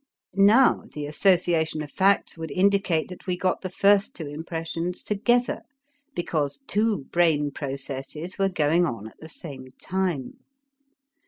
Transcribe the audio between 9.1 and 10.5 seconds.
the same time.